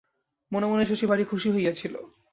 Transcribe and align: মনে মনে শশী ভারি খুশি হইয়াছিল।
মনে 0.51 0.65
মনে 0.67 0.83
শশী 0.85 1.05
ভারি 1.05 1.23
খুশি 1.25 1.49
হইয়াছিল। 1.51 1.93